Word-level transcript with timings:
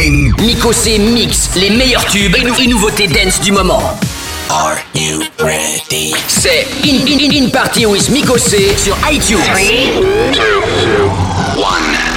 Gang. 0.00 0.32
Nico 0.40 0.72
C 0.72 0.98
mix 0.98 1.50
les 1.56 1.70
meilleurs 1.70 2.04
tubes 2.06 2.34
et, 2.36 2.42
nou 2.42 2.54
et 2.58 2.66
nouveautés 2.66 3.06
dance 3.06 3.40
du 3.40 3.52
moment. 3.52 3.82
Are 4.48 4.76
you 4.94 5.22
ready? 5.38 6.14
C'est 6.26 6.66
in, 6.84 7.06
in, 7.06 7.46
in, 7.46 7.50
Party 7.50 7.84
with 7.84 8.08
Nico 8.08 8.38
sur 8.38 8.96
iTunes. 9.10 9.40
3, 9.42 9.60
2, 10.32 10.40
1. 11.58 12.09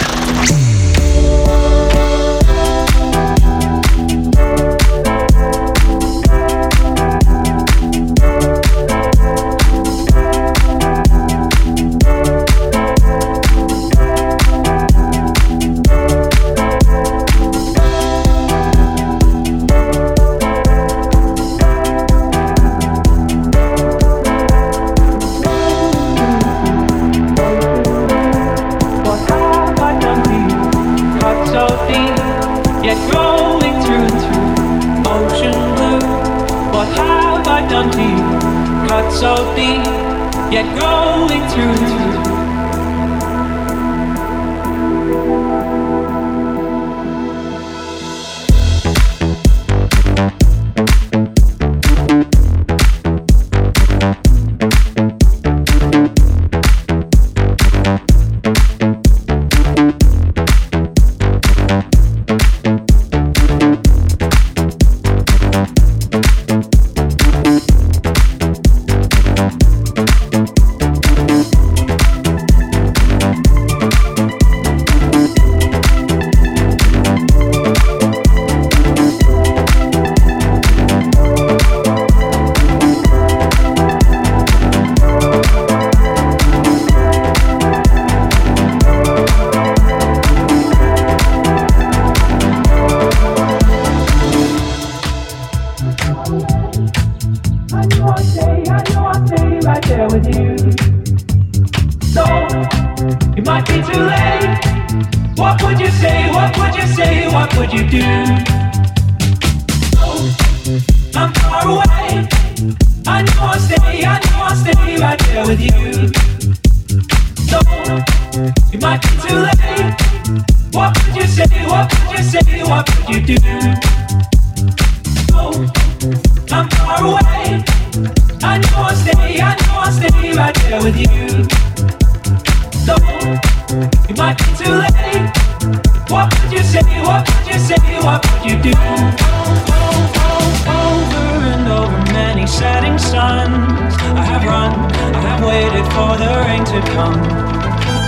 to 146.74 146.82
come. 146.94 147.14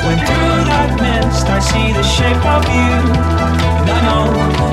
When 0.06 0.18
through 0.26 0.62
that 0.66 0.98
mist 1.00 1.46
I 1.48 1.60
see 1.60 1.94
the 1.94 2.02
shape 2.02 2.44
of 2.56 2.64
you, 2.66 2.94
and 3.82 3.92
I 3.92 4.02
know, 4.08 4.26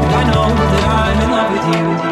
and 0.05 0.15
I 0.21 0.25
know 0.33 0.49
that 0.73 0.85
I'm 1.01 1.19
in 1.25 1.31
love 1.31 1.51
with 1.53 2.07
you. 2.07 2.12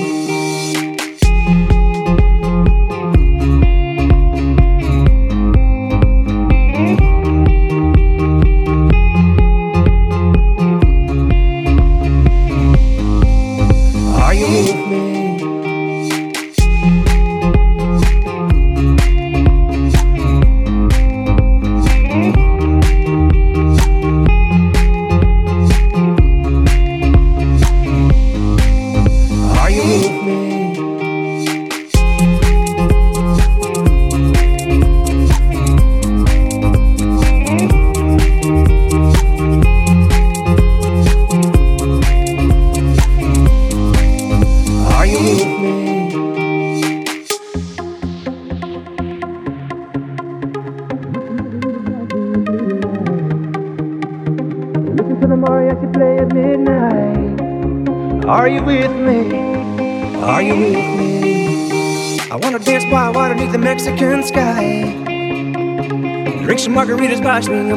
watch 67.41 67.49
me 67.49 67.70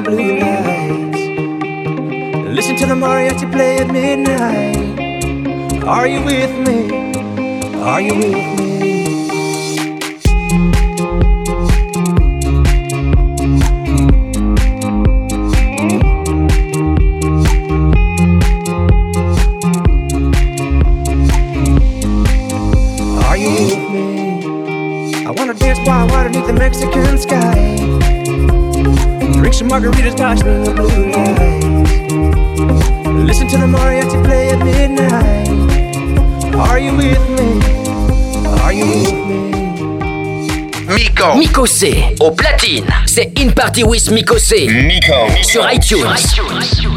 au 42.25 42.31
platine. 42.31 42.87
C'est 43.07 43.33
In 43.39 43.51
Party 43.51 43.85
with 43.85 44.11
Miko. 44.11 44.39
Sur 45.43 45.71
iTunes. 45.71 46.17
Sur 46.17 46.51
iTunes. 46.63 46.94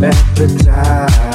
back 0.00 0.34
the 0.34 0.46
time. 0.64 1.33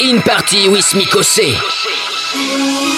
In 0.00 0.20
Party 0.22 0.68
with 0.68 0.92
Mikosé. 0.94 2.93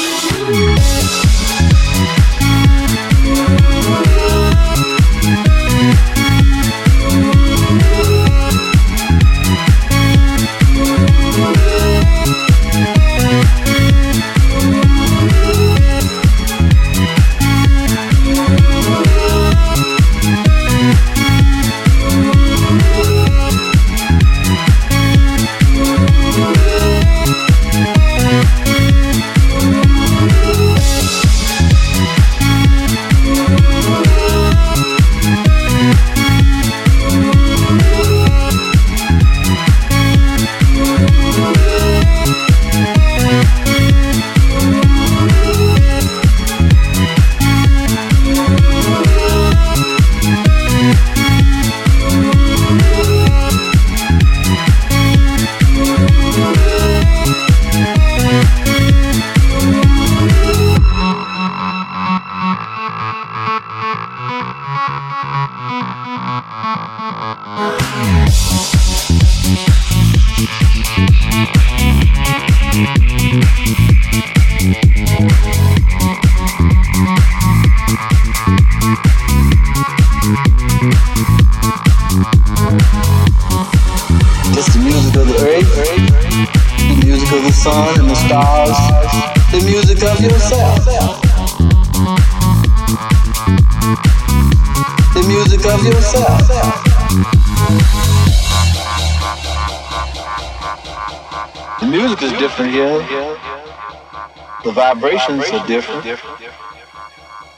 Vibrations 104.73 105.51
are 105.53 105.67
different. 105.67 106.07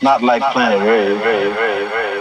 Not 0.02 0.22
like 0.22 0.42
planet 0.52 0.80
Earth. 0.80 2.17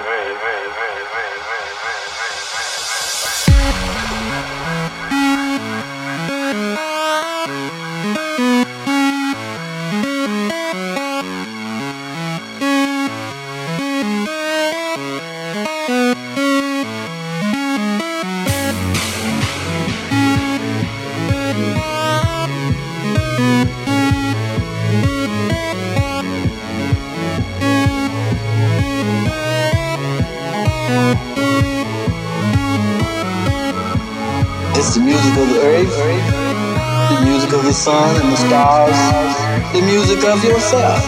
Sun 37.77 38.21
and 38.21 38.31
the 38.31 38.35
stars, 38.35 38.97
the 39.71 39.81
music 39.81 40.23
of 40.25 40.43
yourself. 40.43 40.99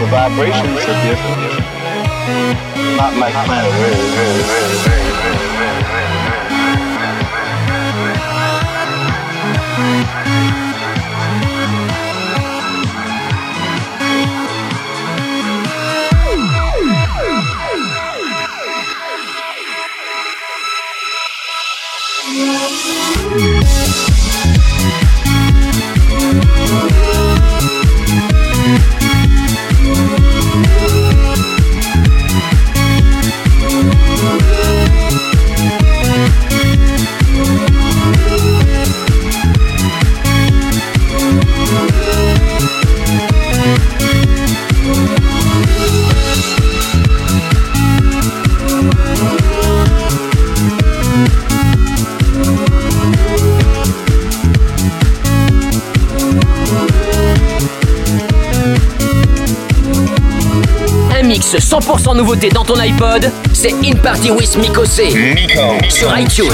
The 0.00 0.06
vibrations 0.10 0.80
are 0.90 1.00
different, 1.06 1.42
not 2.96 3.12
like 3.18 3.34
planet 3.44 3.72
Earth. 10.16 10.25
Ce 61.58 61.62
100% 61.62 62.14
nouveauté 62.18 62.50
dans 62.50 62.64
ton 62.64 62.78
iPod, 62.78 63.32
c'est 63.54 63.72
In 63.82 63.96
Party 64.02 64.30
with 64.30 64.58
Miko 64.58 64.84
C. 64.84 65.08
Sur 65.88 66.18
iTunes. 66.18 66.50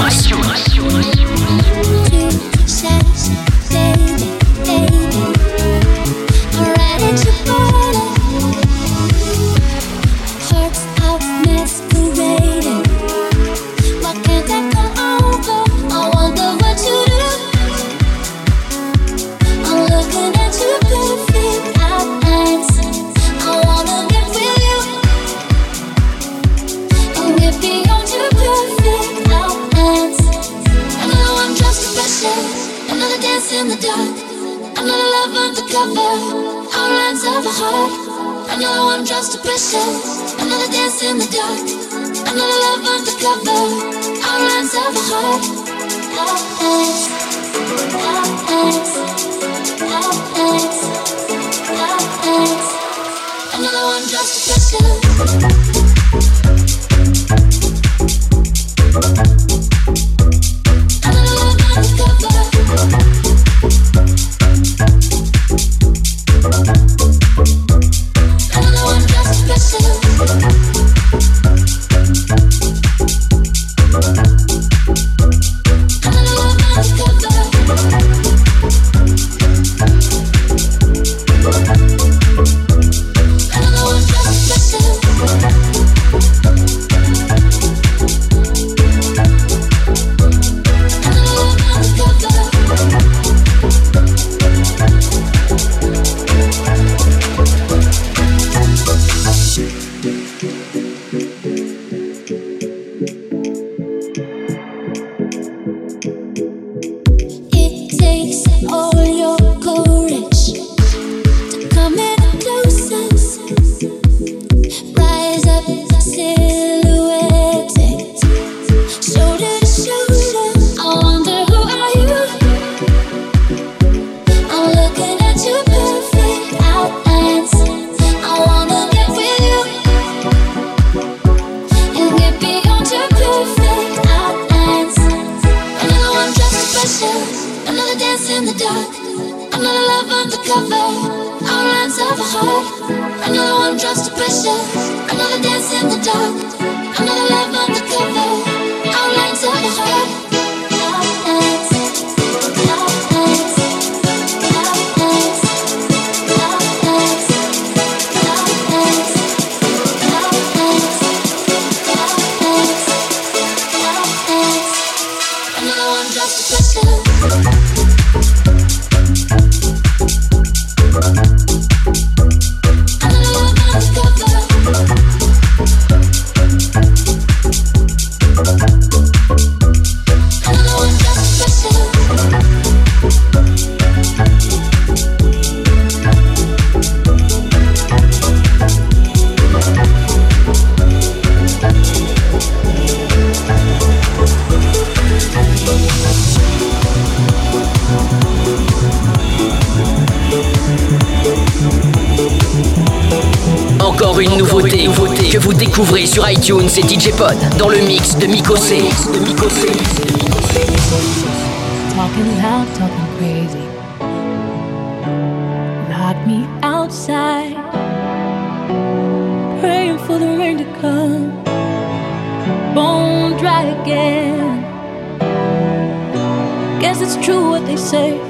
Guess 226.83 227.01
it's 227.01 227.25
true 227.25 227.51
what 227.51 227.65
they 227.65 227.77
say. 227.77 228.21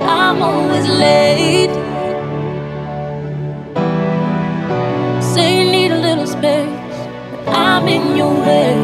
I'm 0.00 0.42
always 0.42 0.88
late. 0.88 1.70
Say 5.22 5.58
you 5.58 5.70
need 5.70 5.92
a 5.92 6.00
little 6.00 6.26
space, 6.26 6.96
but 7.30 7.54
I'm 7.54 7.86
in 7.86 8.16
your 8.16 8.34
way. 8.34 8.74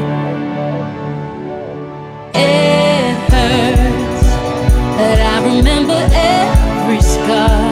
It 2.34 3.16
hurts, 3.32 4.28
but 4.96 5.18
I 5.32 5.36
remember 5.44 6.00
every 6.12 7.02
scar. 7.02 7.62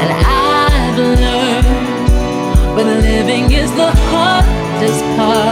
And 0.00 0.10
I've 0.48 0.96
learned 0.96 1.66
when 2.74 2.86
living 3.02 3.52
is 3.52 3.70
the 3.72 3.90
hardest 4.08 5.04
part. 5.18 5.51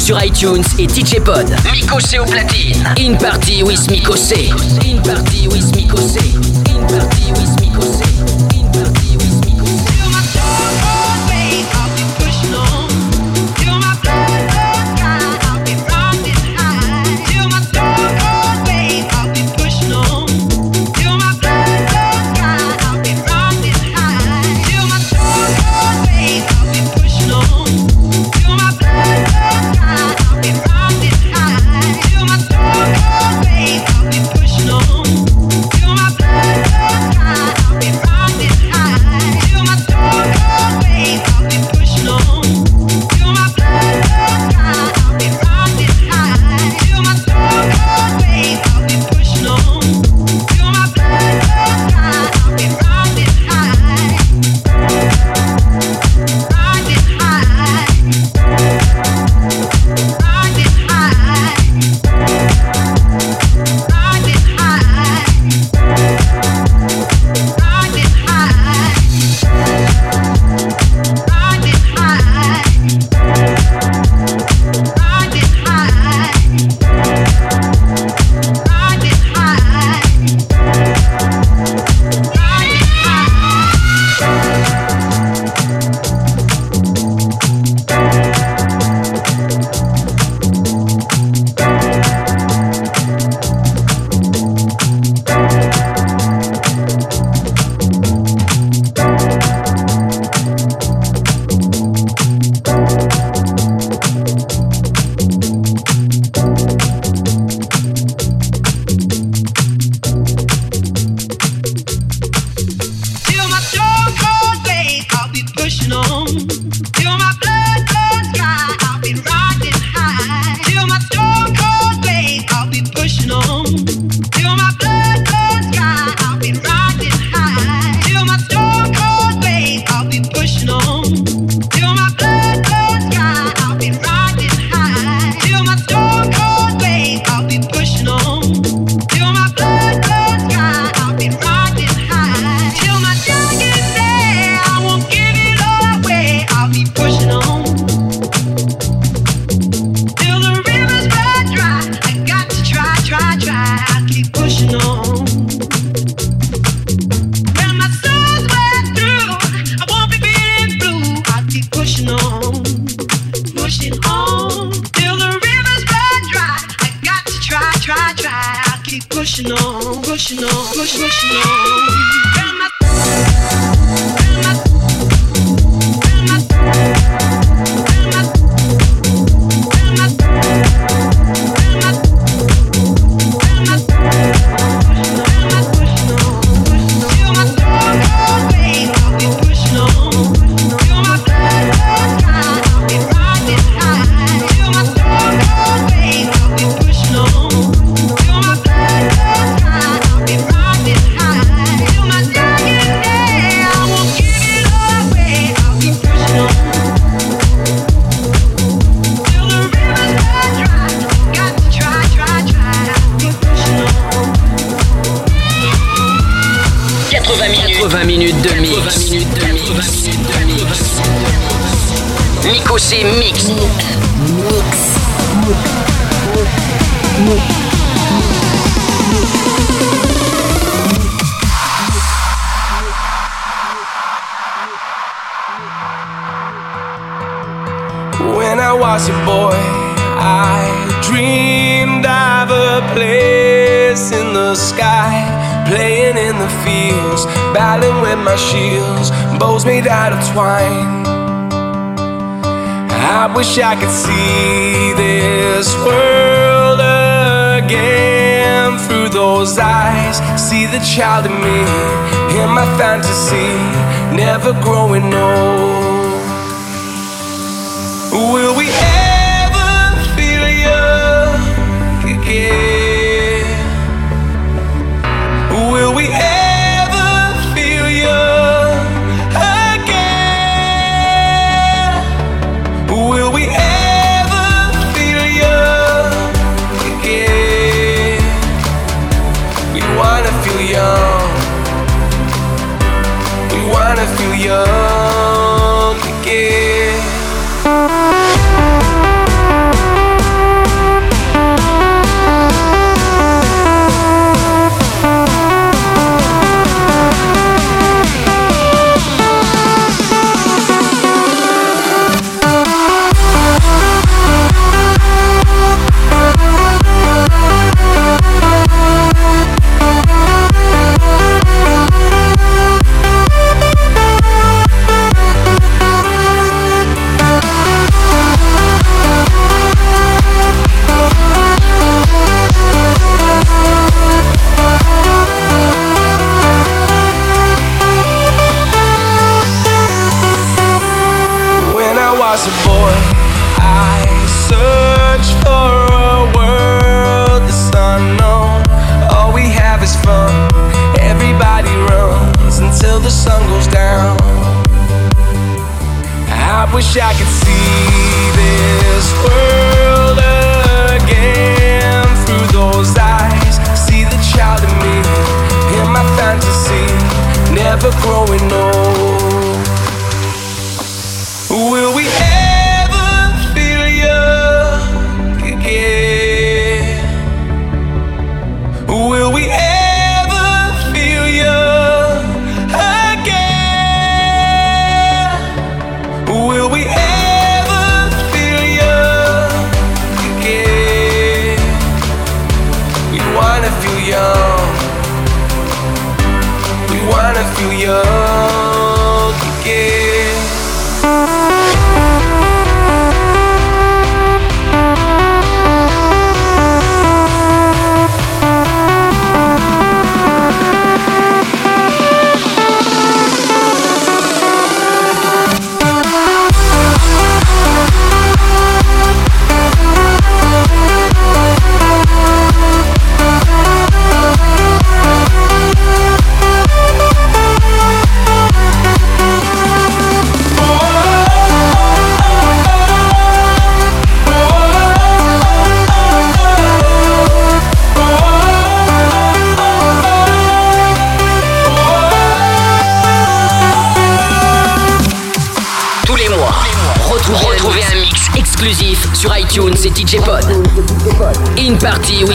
Sur 0.00 0.22
iTunes 0.22 0.62
et 0.78 0.88
DJ 0.88 1.20
Pod. 1.20 1.54
Mikosé 1.72 2.18
au 2.18 2.24
platine. 2.24 2.82
In 2.98 3.14
Party 3.14 3.62
with 3.62 3.90
Mikosé. 3.90 4.50
In 4.84 5.00
Party 5.02 5.46
with 5.48 5.74
Mikosé. 5.76 6.20
In 6.20 6.43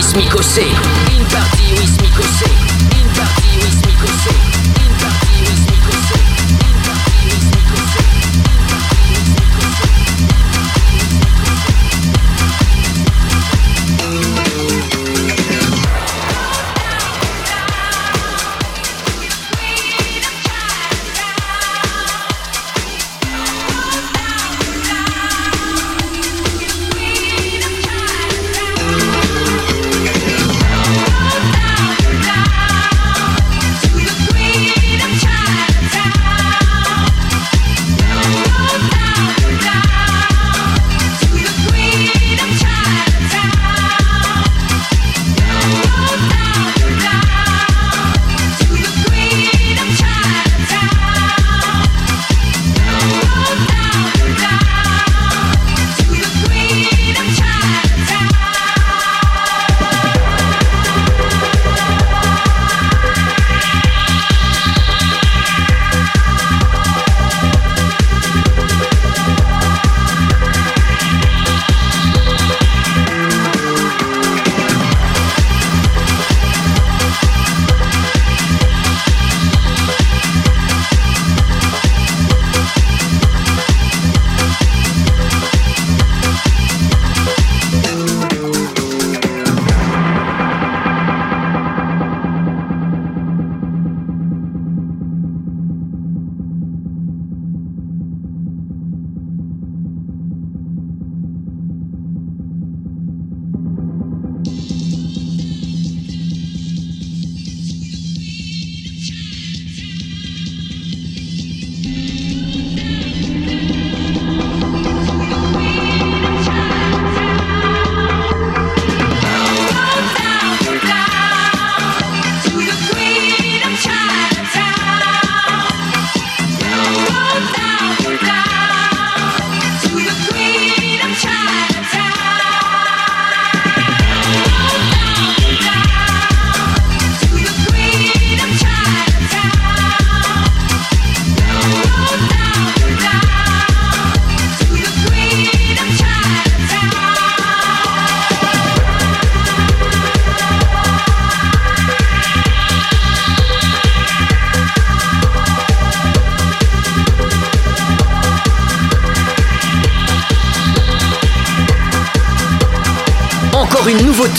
cósmicos 0.09 0.48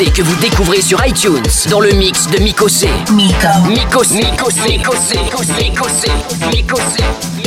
que 0.09 0.23
vous 0.23 0.35
découvrez 0.41 0.81
sur 0.81 1.05
iTunes 1.07 1.43
dans 1.69 1.81
le 1.81 1.93
mix 1.93 2.27
de 2.29 2.39
Mikosé. 2.39 2.89
Mikosé. 3.13 3.69
Mikosé. 3.69 4.21
Mikosé. 4.23 5.19
Mikosé. 5.19 5.55
Mikosé. 5.61 6.11
Mikosé. 6.51 7.40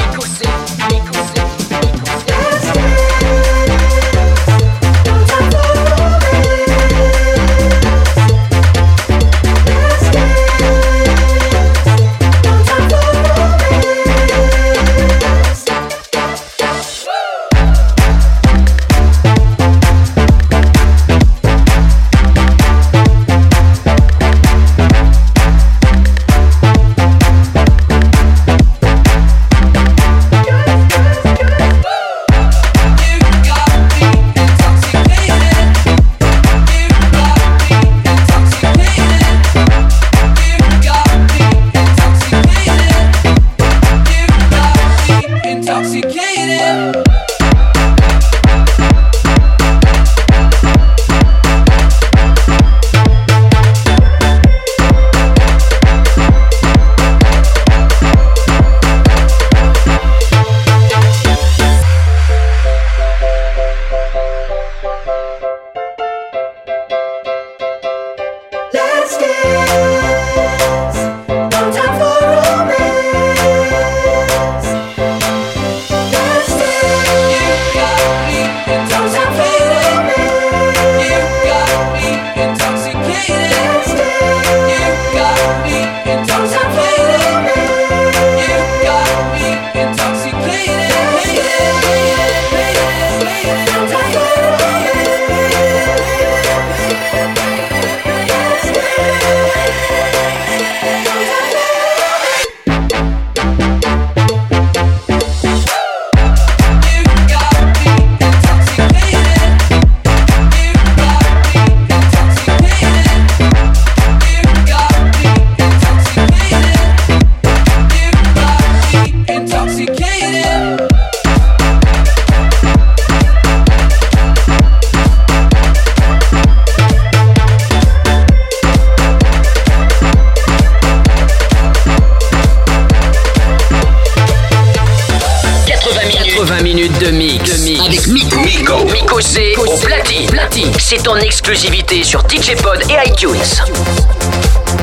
c'est 140.95 141.07
en 141.07 141.15
exclusivité 141.17 142.03
sur 142.03 142.21
DJ 142.21 142.55
Pod 142.61 142.79
et 142.89 143.09
iTunes. 143.09 143.37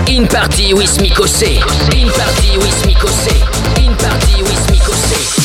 In 0.08 0.24
Party 0.26 0.72
with 0.74 1.00
Mikosé. 1.00 1.60
In 1.92 2.08
Party 2.08 2.58
with 2.58 2.86
Mikosé. 2.86 3.36
In 3.76 3.94
Party 3.94 4.42
with 4.42 4.70
Mikosé. 4.72 5.39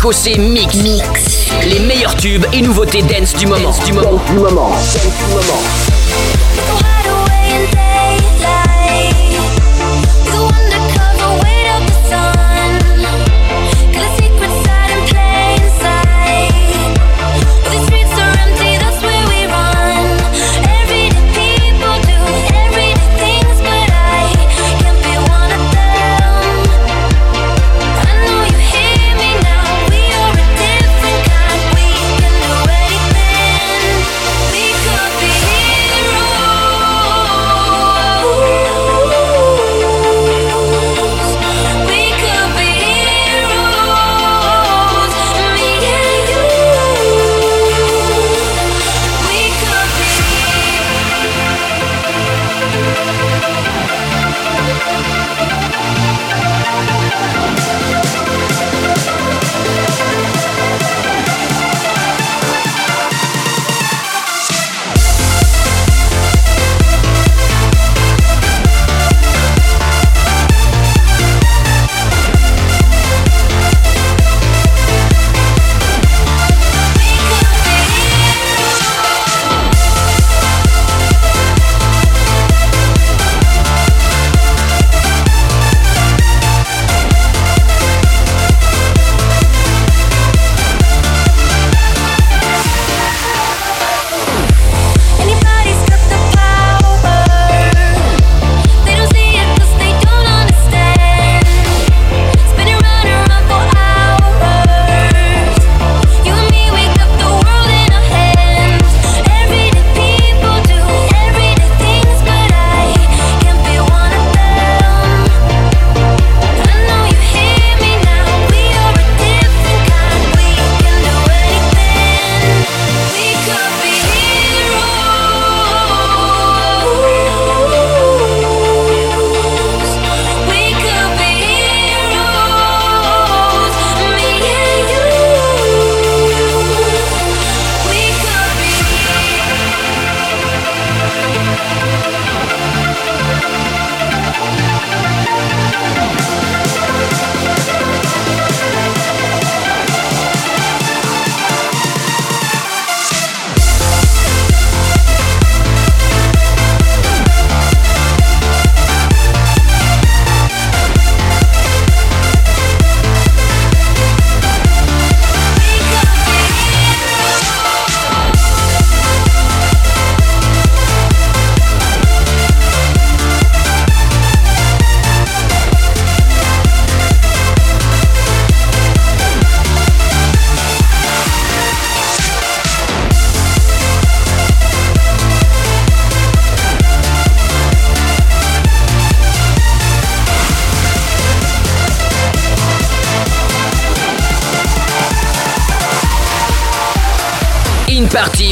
écossais 0.00 0.38
Mix. 0.38 0.76
Mix. 0.76 1.50
Les 1.68 1.78
meilleurs 1.78 2.14
tubes 2.14 2.46
et 2.54 2.62
nouveautés 2.62 3.02
dance 3.02 3.34
du 3.34 3.46
moment. 3.46 3.64
Dance 3.64 3.84
du 3.84 3.92
moment. 3.92 4.12
Dance 4.12 4.30
du 4.30 4.38
moment. 4.38 4.70
Dance 4.70 4.96
du 4.96 5.34
moment. 5.34 5.59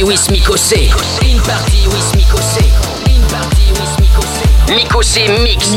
With 0.09 0.27
Mikosé. 0.29 0.89
In 1.21 1.39
Party 1.41 1.85
with 1.85 2.09
Mikosé. 2.17 2.65
In 3.13 3.21
Party 3.29 3.69
with 3.77 3.93
Mikosé. 4.01 4.45
Mikosé 4.73 5.27
Mix. 5.43 5.69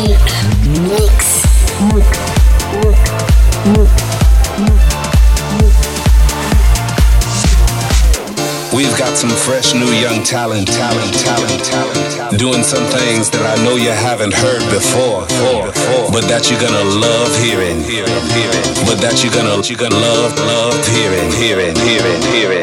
Mix. 0.88 1.42
We've 8.72 8.96
got 8.96 9.18
some 9.18 9.28
fresh 9.28 9.74
new 9.74 9.92
young 10.00 10.24
talent, 10.24 10.66
talent, 10.66 11.12
talent, 11.12 11.62
talent, 11.62 12.10
talent. 12.16 12.38
Doing 12.38 12.62
some 12.62 12.86
things 12.88 13.28
that 13.28 13.44
I 13.44 13.62
know 13.62 13.76
you 13.76 13.90
haven't 13.92 14.32
heard 14.32 14.64
before, 14.72 15.28
before, 15.28 15.66
before. 15.68 16.08
But 16.08 16.24
that 16.32 16.48
you're 16.48 16.56
gonna 16.58 16.88
love 16.88 17.28
hearing, 17.36 17.84
hearing, 17.84 18.24
hearing. 18.32 18.64
But 18.88 18.96
that 19.04 19.20
you're 19.20 19.34
gonna, 19.36 19.60
you're 19.60 19.76
gonna 19.76 20.00
love, 20.00 20.32
love 20.40 20.80
hearing, 20.88 21.28
hearing, 21.36 21.76
hearing, 21.84 22.22
hearing, 22.32 22.61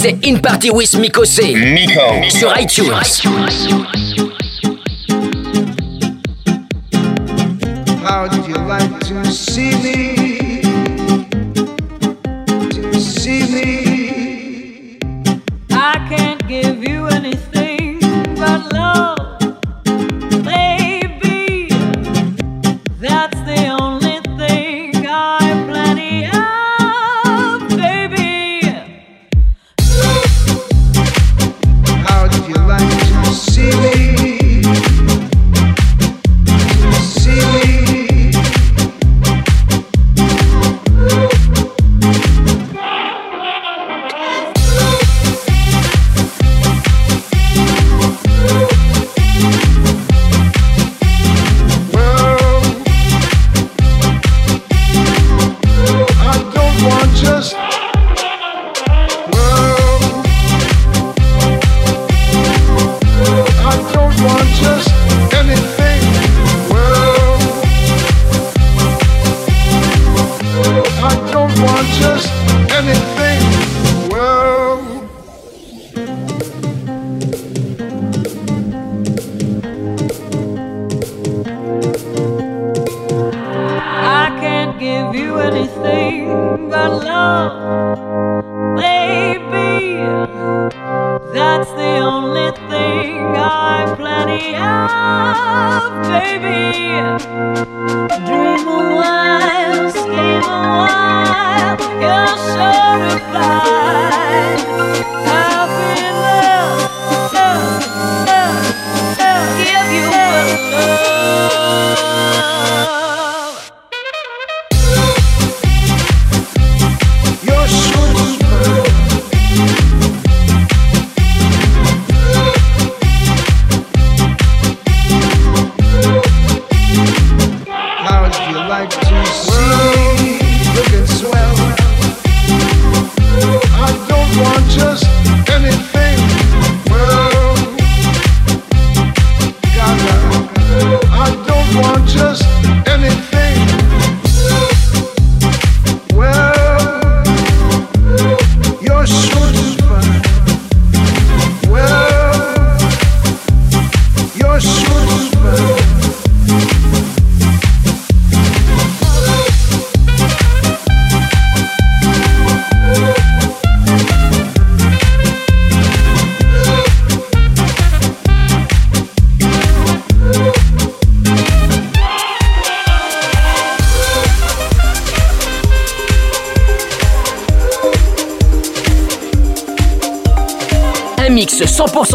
c'est 0.00 0.16
In 0.24 0.38
Party 0.38 0.70
with 0.70 0.96
Mikosé. 0.96 1.54
Miko. 1.54 2.00
Sur 2.30 2.58
iTunes. 2.58 3.04
Sur 3.04 3.86
iTunes. 3.94 4.29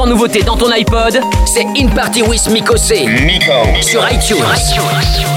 100% 0.05 0.09
nouveautés 0.09 0.43
dans 0.43 0.57
ton 0.57 0.69
iPod, 0.71 1.19
c'est 1.45 1.65
In 1.77 1.87
Party 1.87 2.21
with 2.21 2.47
Mikosé. 2.49 3.05
Nico. 3.25 3.51
Sur 3.81 4.03
iTunes. 4.11 4.37
Sur 4.55 4.83
iTunes. 5.01 5.34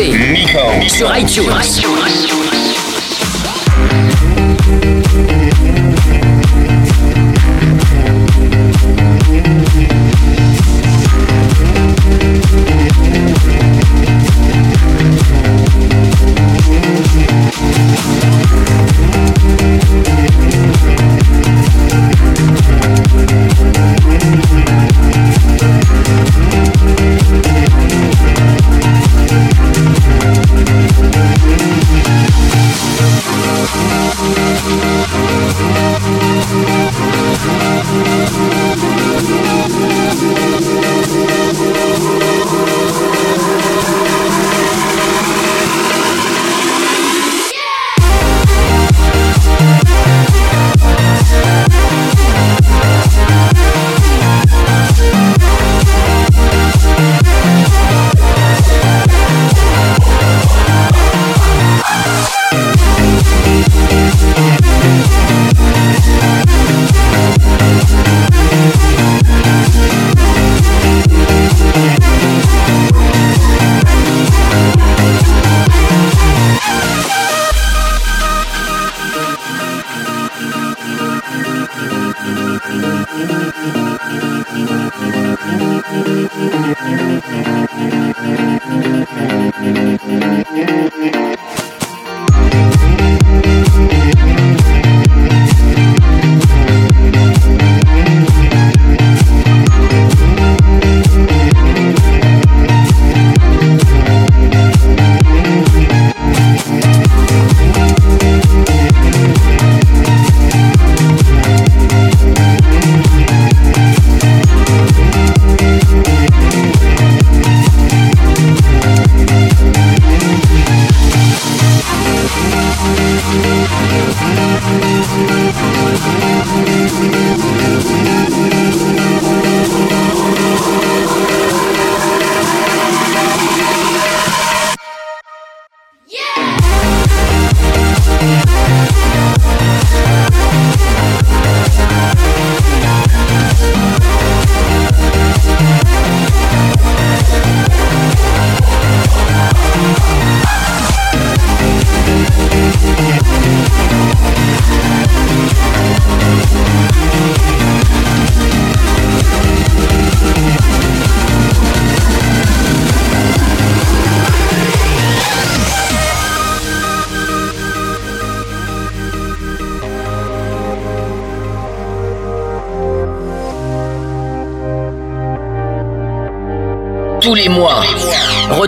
Nico. 0.00 0.88
sur 0.88 1.14
iTunes. 1.14 1.91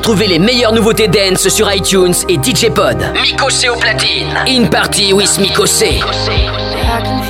Retrouvez 0.05 0.26
les 0.26 0.38
meilleures 0.38 0.74
nouveautés 0.74 1.09
dance 1.09 1.48
sur 1.48 1.72
iTunes 1.72 2.12
et 2.28 2.34
DJ 2.34 2.68
Pod. 2.68 3.02
Miko 3.22 3.48
C 3.48 3.70
au 3.70 3.76
platine. 3.76 4.36
In 4.46 4.66
Party 4.66 5.14
with 5.14 5.38
Miko 5.38 5.64
C. 5.64 5.96
I 5.96 7.00
can 7.00 7.22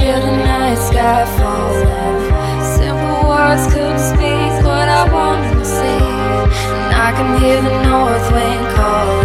hear 7.40 7.62
the 7.62 7.82
north 7.84 8.32
wind 8.32 8.66
call 8.74 9.23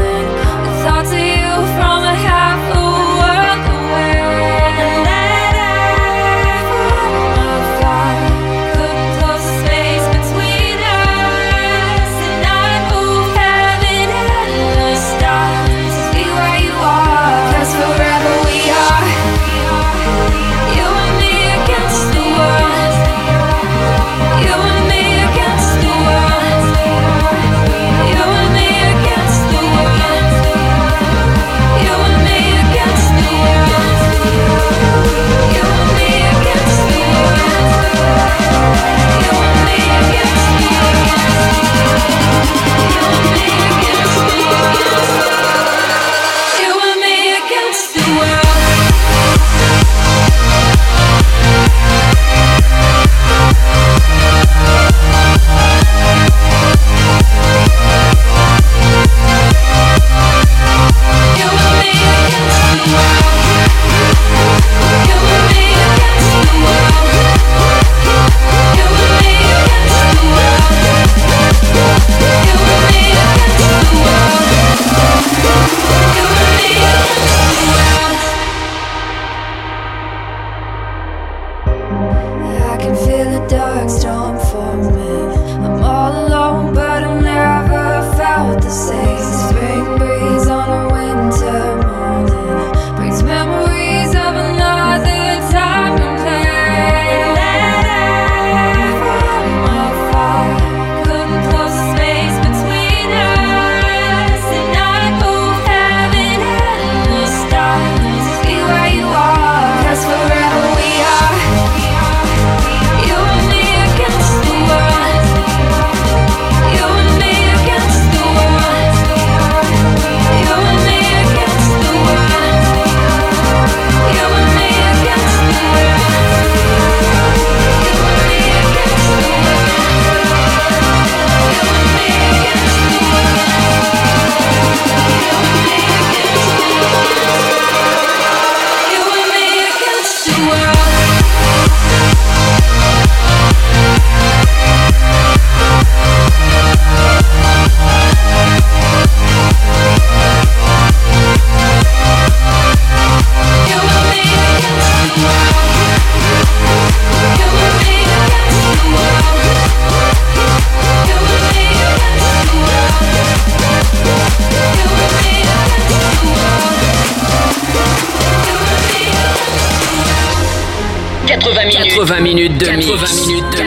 minutes 172.34 172.58
de 172.60 172.70
mix. 172.70 172.88
80 172.88 173.28
minutes 173.28 173.46
de 173.58 173.64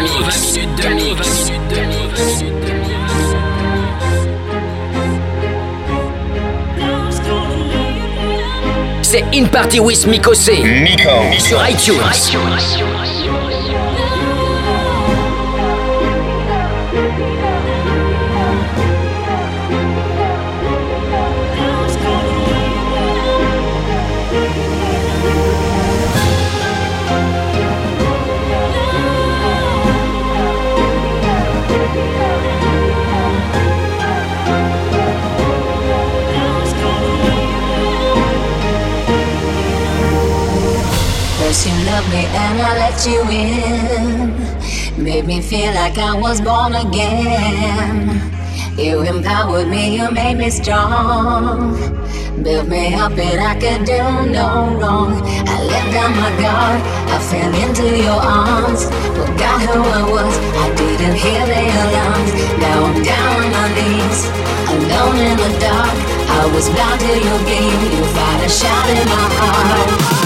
mix. 0.95 1.53
C'est 9.03 9.25
In 9.35 9.47
Party 9.47 9.81
with 9.81 10.07
Mikosé. 10.07 10.63
Sur 11.39 11.61
iTunes. 11.69 12.92
and 42.35 42.61
I 42.61 42.73
let 42.83 43.07
you 43.07 43.21
in. 43.31 45.03
Made 45.03 45.27
me 45.27 45.41
feel 45.41 45.73
like 45.75 45.99
I 45.99 46.15
was 46.19 46.41
born 46.41 46.75
again. 46.75 48.21
You 48.79 49.03
empowered 49.03 49.69
me, 49.69 49.97
you 49.99 50.11
made 50.11 50.39
me 50.39 50.49
strong. 50.51 51.77
Built 52.43 52.69
me 52.69 52.95
up 52.95 53.13
and 53.13 53.41
I 53.41 53.55
could 53.61 53.85
do 53.85 54.03
no 54.33 54.77
wrong. 54.81 55.13
I 55.47 55.63
let 55.63 55.93
down 55.93 56.13
my 56.17 56.31
guard, 56.41 56.81
I 57.15 57.19
fell 57.29 57.55
into 57.55 57.87
your 58.03 58.21
arms. 58.21 58.85
Forgot 59.19 59.61
who 59.69 59.79
I 59.79 60.03
was, 60.11 60.35
I 60.65 60.75
didn't 60.75 61.17
hear 61.17 61.45
the 61.47 61.63
alarms. 61.85 62.33
Now 62.59 62.85
I'm 62.87 63.03
down 63.03 63.45
on 63.45 63.51
my 63.53 63.69
knees, 63.77 64.21
alone 64.73 65.19
in 65.21 65.37
the 65.37 65.51
dark. 65.61 65.97
I 66.39 66.51
was 66.55 66.69
blind 66.71 67.01
to 67.01 67.13
your 67.29 67.41
game, 67.45 67.81
you 67.93 68.05
fired 68.15 68.47
a 68.47 68.49
shot 68.49 68.89
in 68.89 69.07
my 69.07 69.29
heart. 69.39 70.22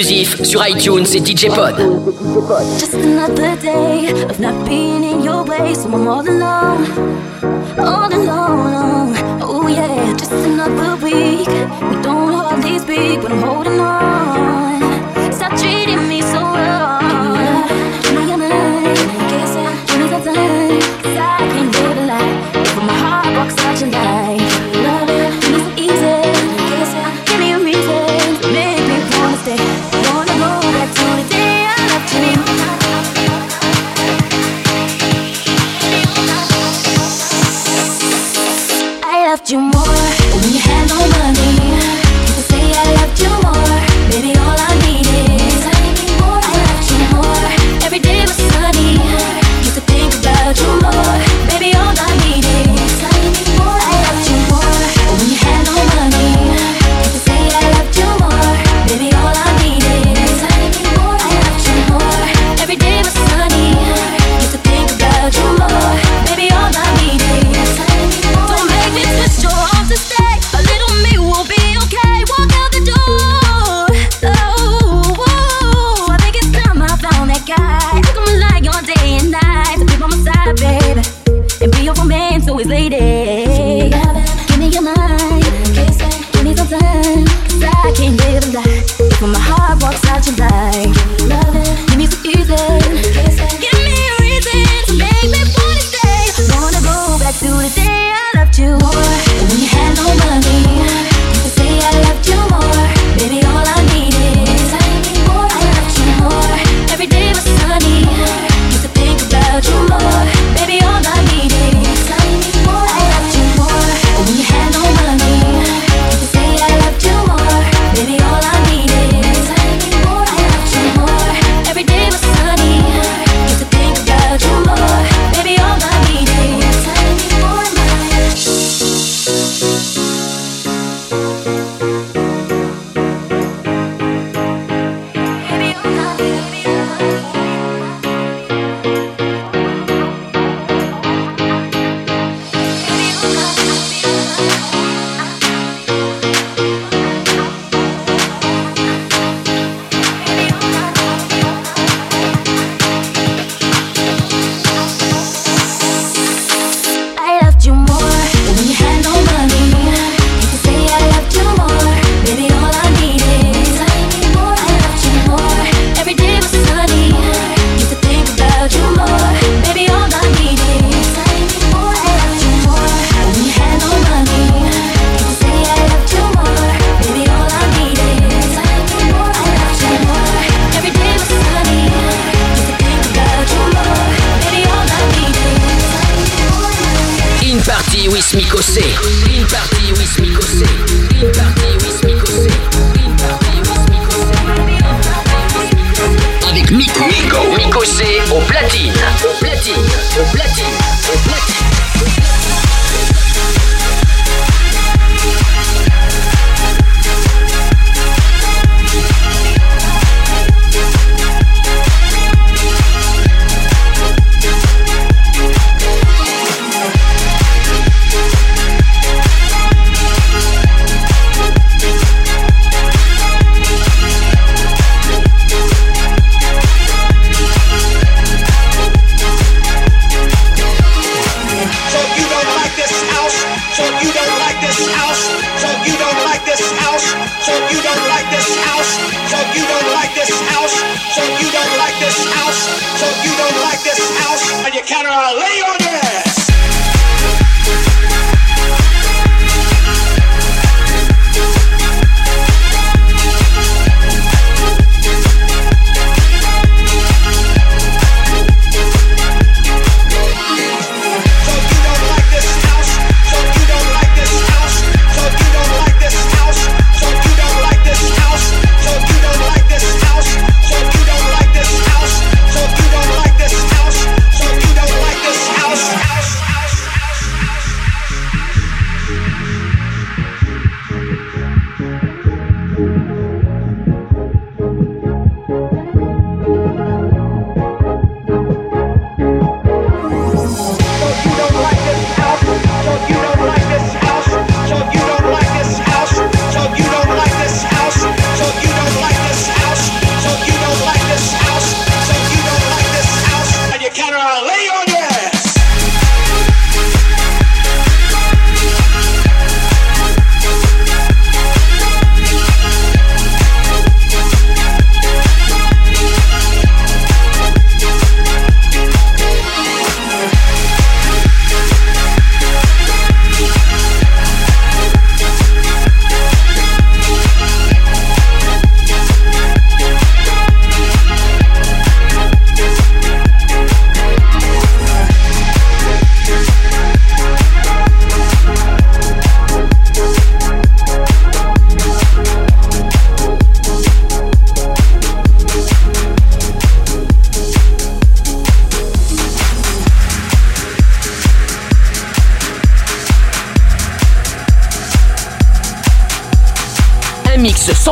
exclusif 0.00 0.42
sur 0.44 0.66
iTunes 0.66 1.04
et 1.14 1.20
DJ 1.20 1.48
Pod. 1.48 1.76
Just 2.78 2.94
another 2.94 3.54
day 3.60 4.10
of 4.30 4.40
not 4.40 4.64
being 4.64 5.04
in 5.04 5.22
your 5.22 5.44
way, 5.44 5.74
so 5.74 5.90
I'm 5.92 6.08
all 6.08 6.26
alone. 6.26 6.86
All 7.78 8.10
alone, 8.10 9.14
oh 9.42 9.68
yeah. 9.68 10.16
Just 10.16 10.32
another 10.32 10.96
week. 11.04 11.48
We 11.90 11.96
don't 12.02 12.32
hardly 12.32 12.78
speak, 12.78 13.20
but 13.20 13.30
I'm 13.30 13.42
holding 13.42 13.78
on. 13.78 15.32
Stop 15.32 15.54
treating 15.58 16.08
me 16.08 16.22
so 16.22 16.49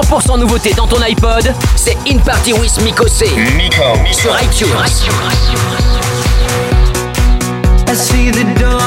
100% 0.09 0.39
nouveauté 0.39 0.73
dans 0.73 0.87
ton 0.87 1.03
iPod, 1.03 1.55
c'est 1.77 1.97
In 2.11 2.17
Party 2.19 2.55
with 2.55 2.81
Miko 2.81 3.07
C. 3.07 3.27
Sur 4.11 4.35
iTunes. 4.43 4.69
I 7.87 7.95
see 7.95 8.31
the 8.31 8.45
dawn 8.59 8.78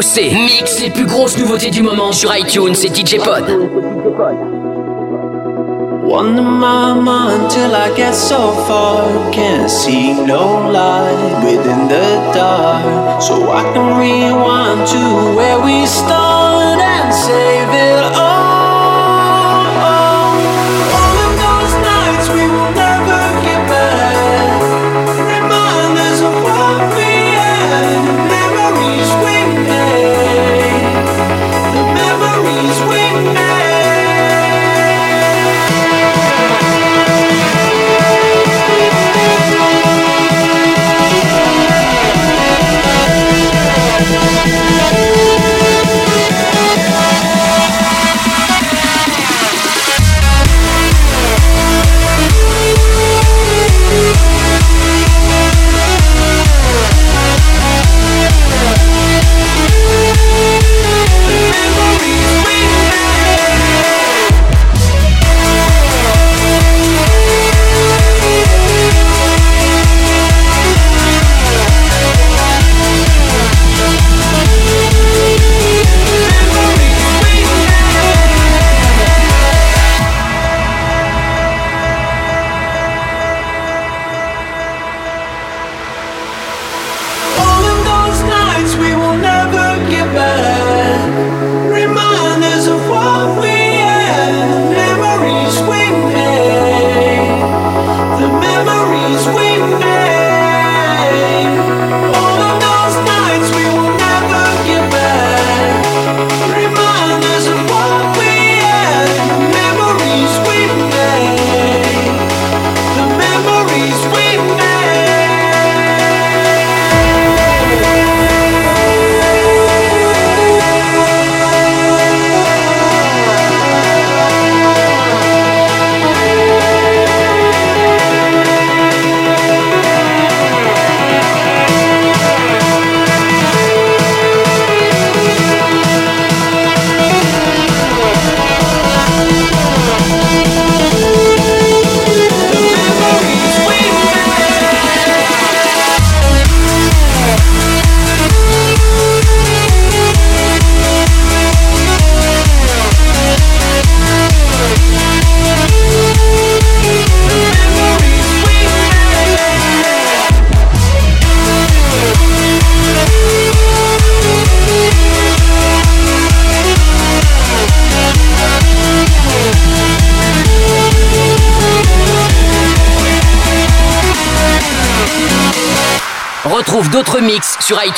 C. 0.00 0.30
Mix 0.34 0.80
les 0.80 0.90
plus 0.90 1.06
grosses 1.06 1.38
nouveautés 1.38 1.70
du 1.70 1.82
moment 1.82 2.10
sur 2.12 2.34
iTunes 2.36 2.74
et 2.82 2.88
DJ 2.88 3.18
Pod. 3.18 3.44
Wonder 6.04 6.42
mama 6.42 7.38
until 7.40 7.74
I 7.74 7.90
get 7.96 8.12
so 8.12 8.52
far 8.66 9.06
Can't 9.32 9.70
see 9.70 10.12
no 10.12 10.70
light 10.70 11.42
within 11.42 11.88
the 11.88 12.32
dark 12.34 13.22
So 13.22 13.50
I 13.50 13.62
can 13.72 13.98
rewind 13.98 14.86
to 14.88 15.34
where 15.34 15.58
we 15.64 15.86
started 15.86 16.23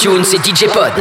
Tunes 0.06 0.24
et 0.34 0.38
DJ 0.38 0.68
Pod. 0.68 0.92